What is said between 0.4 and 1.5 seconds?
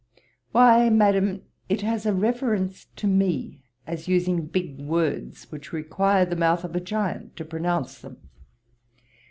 'Why, Madam,